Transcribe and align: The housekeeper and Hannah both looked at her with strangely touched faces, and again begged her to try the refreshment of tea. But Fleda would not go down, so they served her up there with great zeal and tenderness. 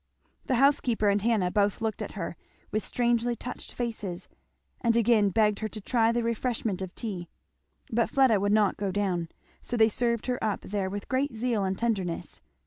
The 0.45 0.55
housekeeper 0.55 1.09
and 1.09 1.21
Hannah 1.21 1.51
both 1.51 1.79
looked 1.79 2.01
at 2.01 2.13
her 2.13 2.35
with 2.71 2.83
strangely 2.83 3.35
touched 3.35 3.71
faces, 3.75 4.27
and 4.79 4.97
again 4.97 5.29
begged 5.29 5.59
her 5.59 5.67
to 5.67 5.79
try 5.79 6.11
the 6.11 6.23
refreshment 6.23 6.81
of 6.81 6.95
tea. 6.95 7.29
But 7.91 8.09
Fleda 8.09 8.39
would 8.39 8.51
not 8.51 8.77
go 8.77 8.91
down, 8.91 9.29
so 9.61 9.77
they 9.77 9.89
served 9.89 10.25
her 10.25 10.43
up 10.43 10.61
there 10.61 10.89
with 10.89 11.07
great 11.07 11.35
zeal 11.35 11.63
and 11.63 11.77
tenderness. 11.77 12.41